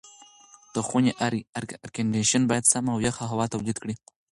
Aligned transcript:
د 0.73 0.75
خونې 0.87 1.11
اېرکنډیشن 1.55 2.41
باید 2.49 2.69
سمه 2.73 2.89
او 2.93 2.99
یخه 3.07 3.23
هوا 3.31 3.45
تولید 3.53 3.77
کړي. 3.83 3.95